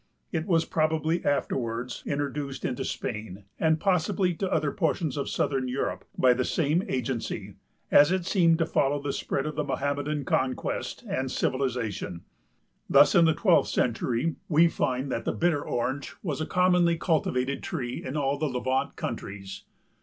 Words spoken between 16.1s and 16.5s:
was a